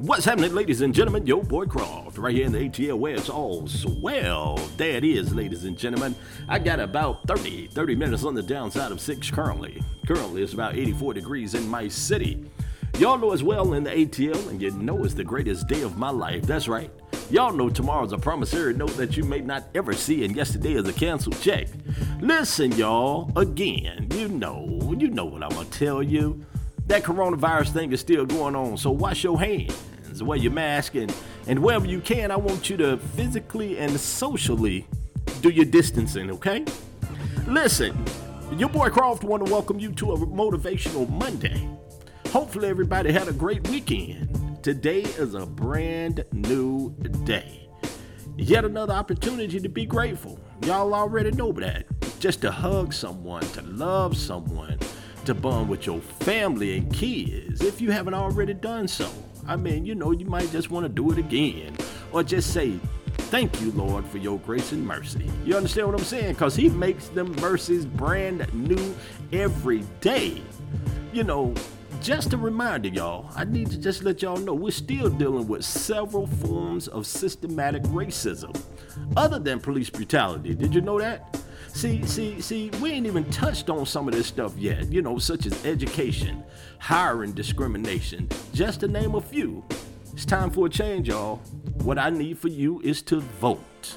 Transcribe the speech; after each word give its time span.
What's 0.00 0.24
happening, 0.24 0.54
ladies 0.54 0.80
and 0.80 0.94
gentlemen? 0.94 1.26
Yo, 1.26 1.42
boy 1.42 1.66
Croft, 1.66 2.18
right 2.18 2.32
here 2.32 2.46
in 2.46 2.52
the 2.52 2.68
ATL 2.68 2.96
where 2.96 3.16
it's 3.16 3.28
all 3.28 3.66
swell. 3.66 4.56
There 4.76 4.96
it 4.96 5.02
is, 5.02 5.34
ladies 5.34 5.64
and 5.64 5.76
gentlemen. 5.76 6.14
I 6.48 6.60
got 6.60 6.78
about 6.78 7.26
30, 7.26 7.66
30 7.66 7.96
minutes 7.96 8.22
on 8.22 8.36
the 8.36 8.42
downside 8.42 8.92
of 8.92 9.00
6 9.00 9.30
currently. 9.32 9.82
Currently, 10.06 10.44
it's 10.44 10.52
about 10.52 10.76
84 10.76 11.14
degrees 11.14 11.54
in 11.54 11.66
my 11.66 11.88
city. 11.88 12.48
Y'all 12.98 13.18
know 13.18 13.32
as 13.32 13.42
well 13.42 13.72
in 13.72 13.82
the 13.82 13.90
ATL, 13.90 14.48
and 14.50 14.62
you 14.62 14.70
know 14.70 15.02
it's 15.02 15.14
the 15.14 15.24
greatest 15.24 15.66
day 15.66 15.82
of 15.82 15.98
my 15.98 16.10
life. 16.10 16.42
That's 16.42 16.68
right. 16.68 16.92
Y'all 17.28 17.52
know 17.52 17.68
tomorrow's 17.68 18.12
a 18.12 18.18
promissory 18.18 18.74
note 18.74 18.96
that 18.96 19.16
you 19.16 19.24
may 19.24 19.40
not 19.40 19.64
ever 19.74 19.92
see, 19.92 20.24
and 20.24 20.36
yesterday 20.36 20.74
is 20.74 20.86
a 20.86 20.92
canceled 20.92 21.40
check. 21.40 21.66
Listen, 22.20 22.70
y'all, 22.72 23.32
again, 23.36 24.06
you 24.14 24.28
know, 24.28 24.94
you 24.96 25.08
know 25.08 25.24
what 25.24 25.42
I'm 25.42 25.50
gonna 25.50 25.64
tell 25.70 26.04
you. 26.04 26.46
That 26.88 27.02
coronavirus 27.02 27.74
thing 27.74 27.92
is 27.92 28.00
still 28.00 28.24
going 28.24 28.56
on, 28.56 28.78
so 28.78 28.90
wash 28.90 29.22
your 29.22 29.38
hands, 29.38 30.22
wear 30.22 30.38
your 30.38 30.52
mask, 30.52 30.94
and, 30.94 31.14
and 31.46 31.58
wherever 31.58 31.84
you 31.84 32.00
can, 32.00 32.30
I 32.30 32.36
want 32.36 32.70
you 32.70 32.78
to 32.78 32.96
physically 32.96 33.78
and 33.78 34.00
socially 34.00 34.86
do 35.42 35.50
your 35.50 35.66
distancing, 35.66 36.30
okay? 36.30 36.64
Listen, 37.46 37.94
your 38.56 38.70
boy 38.70 38.88
Croft 38.88 39.22
want 39.22 39.44
to 39.44 39.52
welcome 39.52 39.78
you 39.78 39.92
to 39.92 40.12
a 40.12 40.16
motivational 40.16 41.06
Monday. 41.10 41.68
Hopefully, 42.30 42.70
everybody 42.70 43.12
had 43.12 43.28
a 43.28 43.34
great 43.34 43.68
weekend. 43.68 44.62
Today 44.62 45.02
is 45.02 45.34
a 45.34 45.44
brand 45.44 46.24
new 46.32 46.94
day. 47.24 47.68
Yet 48.38 48.64
another 48.64 48.94
opportunity 48.94 49.60
to 49.60 49.68
be 49.68 49.84
grateful. 49.84 50.40
Y'all 50.64 50.94
already 50.94 51.32
know 51.32 51.52
that. 51.52 51.84
Just 52.18 52.40
to 52.40 52.50
hug 52.50 52.92
someone, 52.92 53.42
to 53.52 53.62
love 53.62 54.16
someone, 54.16 54.78
to 55.24 55.34
bond 55.34 55.68
with 55.68 55.86
your 55.86 56.00
family 56.00 56.76
and 56.76 56.92
kids 56.92 57.62
if 57.62 57.80
you 57.80 57.92
haven't 57.92 58.14
already 58.14 58.54
done 58.54 58.88
so. 58.88 59.08
I 59.46 59.56
mean, 59.56 59.86
you 59.86 59.94
know, 59.94 60.10
you 60.10 60.26
might 60.26 60.50
just 60.50 60.70
want 60.70 60.84
to 60.84 60.88
do 60.88 61.10
it 61.12 61.18
again 61.18 61.76
or 62.12 62.22
just 62.22 62.52
say, 62.52 62.78
Thank 63.30 63.60
you, 63.60 63.72
Lord, 63.72 64.06
for 64.06 64.16
your 64.16 64.38
grace 64.38 64.72
and 64.72 64.86
mercy. 64.86 65.30
You 65.44 65.54
understand 65.54 65.88
what 65.88 66.00
I'm 66.00 66.04
saying? 66.06 66.32
Because 66.32 66.56
He 66.56 66.70
makes 66.70 67.08
them 67.08 67.30
mercies 67.36 67.84
brand 67.84 68.52
new 68.54 68.94
every 69.32 69.80
day. 70.00 70.40
You 71.12 71.24
know, 71.24 71.52
just 72.00 72.32
a 72.32 72.38
reminder, 72.38 72.88
y'all, 72.88 73.30
I 73.36 73.44
need 73.44 73.70
to 73.70 73.78
just 73.78 74.02
let 74.02 74.22
y'all 74.22 74.38
know 74.38 74.54
we're 74.54 74.70
still 74.70 75.10
dealing 75.10 75.46
with 75.46 75.64
several 75.64 76.26
forms 76.26 76.88
of 76.88 77.06
systematic 77.06 77.82
racism 77.84 78.58
other 79.16 79.38
than 79.38 79.60
police 79.60 79.90
brutality. 79.90 80.54
Did 80.54 80.74
you 80.74 80.80
know 80.80 80.98
that? 80.98 81.37
See, 81.72 82.04
see, 82.06 82.40
see, 82.40 82.70
we 82.80 82.90
ain't 82.90 83.06
even 83.06 83.24
touched 83.30 83.70
on 83.70 83.86
some 83.86 84.08
of 84.08 84.14
this 84.14 84.26
stuff 84.26 84.56
yet, 84.56 84.90
you 84.90 85.02
know, 85.02 85.18
such 85.18 85.46
as 85.46 85.64
education, 85.64 86.42
hiring 86.78 87.32
discrimination, 87.32 88.28
just 88.52 88.80
to 88.80 88.88
name 88.88 89.14
a 89.14 89.20
few. 89.20 89.64
It's 90.12 90.24
time 90.24 90.50
for 90.50 90.66
a 90.66 90.70
change, 90.70 91.08
y'all. 91.08 91.36
What 91.84 91.98
I 91.98 92.10
need 92.10 92.38
for 92.38 92.48
you 92.48 92.80
is 92.82 93.02
to 93.02 93.20
vote. 93.20 93.96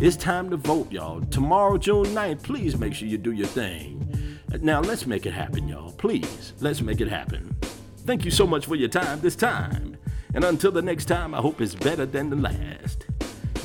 It's 0.00 0.16
time 0.16 0.50
to 0.50 0.56
vote, 0.56 0.90
y'all. 0.90 1.20
Tomorrow, 1.20 1.78
June 1.78 2.06
9th, 2.06 2.42
please 2.42 2.76
make 2.76 2.94
sure 2.94 3.06
you 3.06 3.18
do 3.18 3.32
your 3.32 3.46
thing. 3.46 4.40
Now, 4.60 4.80
let's 4.80 5.06
make 5.06 5.26
it 5.26 5.32
happen, 5.32 5.68
y'all. 5.68 5.92
Please, 5.92 6.54
let's 6.60 6.80
make 6.80 7.00
it 7.00 7.08
happen. 7.08 7.56
Thank 7.98 8.24
you 8.24 8.30
so 8.30 8.46
much 8.46 8.66
for 8.66 8.74
your 8.74 8.88
time 8.88 9.20
this 9.20 9.36
time. 9.36 9.96
And 10.34 10.44
until 10.44 10.72
the 10.72 10.82
next 10.82 11.04
time, 11.04 11.34
I 11.34 11.38
hope 11.38 11.60
it's 11.60 11.74
better 11.74 12.06
than 12.06 12.30
the 12.30 12.36
last. 12.36 13.06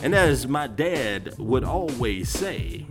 And 0.04 0.14
as 0.14 0.48
my 0.48 0.68
dad 0.68 1.38
would 1.38 1.64
always 1.64 2.30
say, 2.30 2.86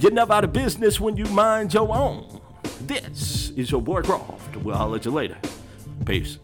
you're 0.00 0.12
never 0.12 0.32
out 0.32 0.44
of 0.44 0.52
business 0.52 0.98
when 0.98 1.16
you 1.16 1.24
mind 1.26 1.74
your 1.74 1.94
own. 1.94 2.40
This 2.82 3.50
is 3.50 3.70
your 3.70 3.82
boy 3.82 4.02
Croft. 4.02 4.56
We'll 4.56 4.76
holler 4.76 4.96
at 4.96 5.04
you 5.04 5.10
later. 5.10 5.36
Peace. 6.06 6.38